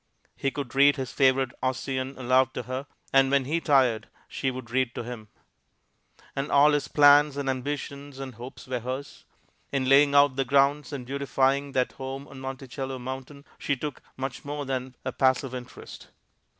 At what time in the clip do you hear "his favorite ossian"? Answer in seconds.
0.95-2.17